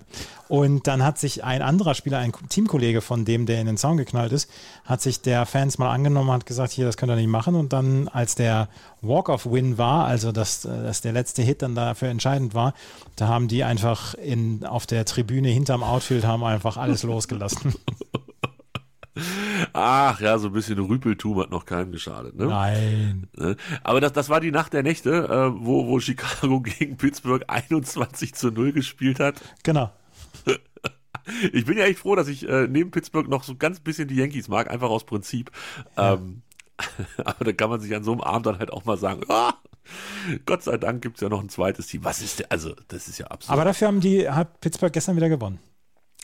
[0.48, 3.96] Und dann hat sich ein anderer Spieler, ein Teamkollege von dem, der in den Zaun
[3.96, 4.48] geknallt ist,
[4.84, 7.56] hat sich der Fans mal angenommen, hat gesagt, hier, das könnt ihr nicht machen.
[7.56, 8.68] Und dann, als der
[9.02, 12.74] Walk-off-Win war, also dass, äh, dass der letzte Hit dann dafür entscheidend war,
[13.16, 17.74] da haben die einfach in, auf der Tribüne hinterm Outfield haben einfach alles losgelassen.
[19.72, 22.36] Ach ja, so ein bisschen Rüpeltum hat noch keinem geschadet.
[22.36, 22.46] Ne?
[22.46, 23.28] Nein.
[23.36, 23.56] Ne?
[23.82, 28.34] Aber das, das war die Nacht der Nächte, äh, wo, wo Chicago gegen Pittsburgh 21
[28.34, 29.36] zu 0 gespielt hat.
[29.62, 29.90] Genau.
[31.52, 34.16] Ich bin ja echt froh, dass ich äh, neben Pittsburgh noch so ganz bisschen die
[34.16, 35.50] Yankees mag, einfach aus Prinzip.
[35.96, 36.42] Ähm,
[37.24, 39.54] aber da kann man sich an so einem Abend dann halt auch mal sagen, ah,
[40.44, 42.04] Gott sei Dank gibt's ja noch ein zweites Team.
[42.04, 42.52] Was ist der?
[42.52, 43.52] Also, das ist ja absurd.
[43.52, 45.58] Aber dafür haben die, hat Pittsburgh gestern wieder gewonnen.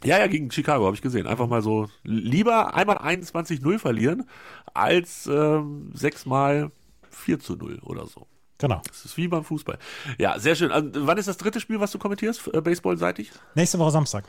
[0.05, 1.27] Ja, ja, gegen Chicago habe ich gesehen.
[1.27, 4.29] Einfach mal so lieber einmal 21-0 verlieren,
[4.75, 6.71] als ähm, sechsmal
[7.11, 8.27] 4 zu 0 oder so.
[8.59, 8.81] Genau.
[8.87, 9.79] Das ist wie beim Fußball.
[10.19, 10.71] Ja, sehr schön.
[10.71, 13.33] Also, wann ist das dritte Spiel, was du kommentierst, äh, baseballseitig?
[13.55, 14.25] Nächste Woche Samstag.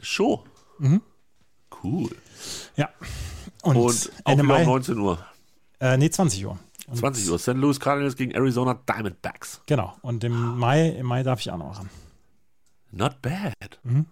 [0.00, 0.44] Show.
[0.78, 1.02] Mhm.
[1.82, 2.10] Cool.
[2.76, 2.88] Ja.
[3.62, 4.64] Und, Und auch Ende um Mai.
[4.64, 5.18] 19 Uhr.
[5.80, 6.58] Äh, nee, 20 Uhr.
[6.86, 7.38] Und 20 Uhr.
[7.38, 7.48] St.
[7.48, 9.60] Louis Cardinals gegen Arizona Diamondbacks.
[9.66, 9.94] Genau.
[10.02, 11.90] Und im Mai, im Mai darf ich auch noch ran.
[12.92, 13.78] Not bad.
[13.82, 14.06] Mhm.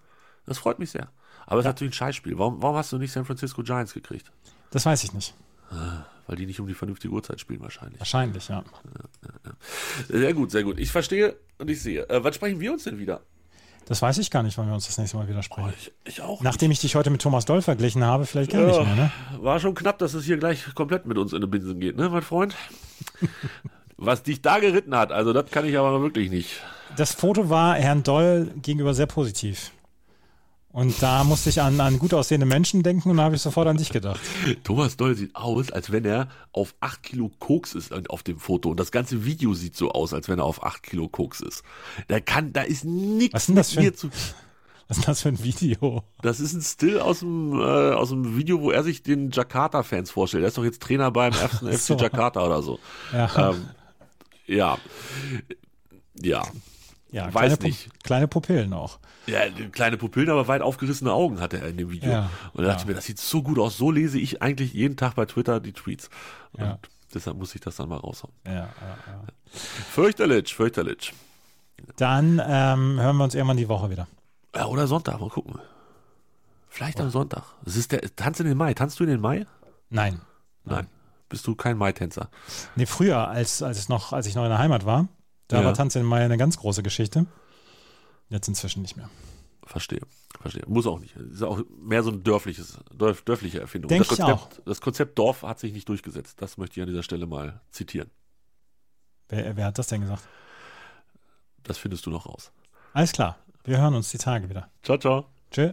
[0.46, 1.08] Das freut mich sehr.
[1.46, 2.38] Aber es ist natürlich ein Scheißspiel.
[2.38, 4.30] Warum, warum hast du nicht San Francisco Giants gekriegt?
[4.70, 5.34] Das weiß ich nicht.
[6.26, 8.00] Weil die nicht um die vernünftige Uhrzeit spielen wahrscheinlich.
[8.00, 8.64] Wahrscheinlich, ja.
[10.08, 10.78] Sehr gut, sehr gut.
[10.78, 12.08] Ich verstehe und ich sehe.
[12.08, 13.20] Äh, wann sprechen wir uns denn wieder?
[13.86, 15.72] Das weiß ich gar nicht, wann wir uns das nächste Mal wieder sprechen.
[15.78, 16.40] Ich, ich auch.
[16.40, 18.82] Nachdem ich dich heute mit Thomas Doll verglichen habe, vielleicht gar nicht Ja.
[18.84, 19.10] mehr, ne?
[19.40, 22.08] War schon knapp, dass es hier gleich komplett mit uns in den Binsen geht, ne,
[22.08, 22.54] mein Freund?
[23.98, 26.62] Was dich da geritten hat, also das kann ich aber wirklich nicht.
[26.96, 29.70] Das Foto war Herrn Doll gegenüber sehr positiv.
[30.74, 33.68] Und da musste ich an, an gut aussehende Menschen denken und da habe ich sofort
[33.68, 34.18] an dich gedacht.
[34.64, 38.70] Thomas Doll sieht aus, als wenn er auf 8 Kilo Koks ist auf dem Foto.
[38.70, 41.62] Und das ganze Video sieht so aus, als wenn er auf 8 Kilo Koks ist.
[42.08, 44.10] Da kann, da ist nichts mit für mir zu.
[44.88, 46.02] Was ist das für ein Video?
[46.22, 50.10] Das ist ein Still aus dem, äh, aus dem Video, wo er sich den Jakarta-Fans
[50.10, 50.42] vorstellt.
[50.42, 51.96] Er ist doch jetzt Trainer beim ersten FC so.
[51.96, 52.80] Jakarta oder so.
[53.12, 53.68] Ja, Ähm,
[54.46, 54.76] ja.
[56.20, 56.42] Ja.
[57.14, 58.04] Ja weiß kleine, nicht.
[58.04, 58.98] kleine Pupillen auch.
[59.26, 59.40] Ja,
[59.72, 62.10] kleine Pupillen, aber weit aufgerissene Augen hatte er in dem Video.
[62.10, 62.82] Ja, und da dachte ja.
[62.82, 63.76] ich mir, das sieht so gut aus.
[63.78, 66.10] So lese ich eigentlich jeden Tag bei Twitter die Tweets.
[66.52, 66.78] Und Ja.
[67.14, 68.34] deshalb muss ich das dann mal raushauen.
[68.46, 69.20] Ja, ja, ja.
[69.90, 71.14] Fürchterlich, fürchterlich.
[71.96, 74.06] Dann ähm, hören wir uns irgendwann die Woche wieder.
[74.54, 75.58] Ja, oder Sonntag, mal gucken.
[76.68, 77.44] Vielleicht am Sonntag.
[77.64, 78.74] Es ist der Tanz in den Mai.
[78.74, 79.46] Tanzt du in den Mai?
[79.90, 80.20] Nein.
[80.64, 80.88] Nein.
[81.28, 82.28] Bist du kein Mai-Tänzer?
[82.76, 85.08] Nee, früher, als, als, es noch, als ich noch in der Heimat war,
[85.54, 85.66] da Ja.
[85.66, 87.26] war Tanz in Mai eine ganz große Geschichte.
[88.28, 89.08] Jetzt inzwischen nicht mehr.
[89.64, 90.00] Verstehe.
[90.40, 90.64] Verstehe.
[90.66, 91.16] Muss auch nicht.
[91.16, 93.88] Ist auch mehr so ein dörfliches, dörf, dörfliche Erfindung.
[93.88, 96.40] Denk das ich Konzept, das Konzept Dorf hat sich nicht durchgesetzt.
[96.42, 98.10] Das möchte ich an dieser Stelle mal zitieren.
[99.28, 100.22] Wer, wer hat das denn gesagt?
[101.62, 102.52] das findest du noch raus.
[102.92, 103.38] Alles klar.
[103.64, 104.68] Wir hören uns die Tage wieder.
[104.82, 105.26] Ciao, ciao.
[105.50, 105.72] Tschö.